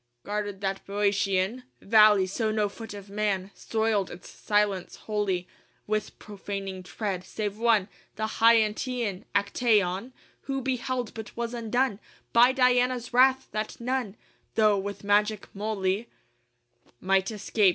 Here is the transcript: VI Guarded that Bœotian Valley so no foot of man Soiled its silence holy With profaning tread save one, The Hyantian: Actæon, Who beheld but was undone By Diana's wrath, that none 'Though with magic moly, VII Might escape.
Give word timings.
VI 0.23 0.29
Guarded 0.29 0.61
that 0.61 0.81
Bœotian 0.87 1.61
Valley 1.79 2.25
so 2.25 2.49
no 2.49 2.69
foot 2.69 2.95
of 2.95 3.07
man 3.11 3.51
Soiled 3.53 4.09
its 4.09 4.31
silence 4.31 4.95
holy 4.95 5.47
With 5.85 6.17
profaning 6.17 6.81
tread 6.81 7.23
save 7.23 7.59
one, 7.59 7.87
The 8.15 8.25
Hyantian: 8.25 9.25
Actæon, 9.35 10.11
Who 10.49 10.59
beheld 10.59 11.13
but 11.13 11.37
was 11.37 11.53
undone 11.53 11.99
By 12.33 12.51
Diana's 12.51 13.13
wrath, 13.13 13.47
that 13.51 13.79
none 13.79 14.17
'Though 14.55 14.79
with 14.79 15.03
magic 15.03 15.47
moly, 15.53 16.01
VII 16.01 16.07
Might 16.99 17.29
escape. 17.29 17.69